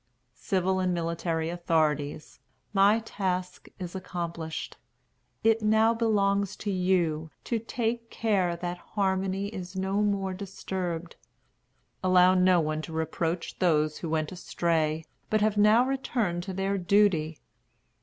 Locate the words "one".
12.59-12.81